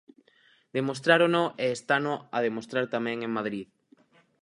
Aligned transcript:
Demostrárono 0.75 1.41
e 1.63 1.65
estano 1.77 2.13
a 2.35 2.37
demostrar 2.47 2.85
tamén 2.95 3.17
en 3.25 3.31
Madrid. 3.37 3.67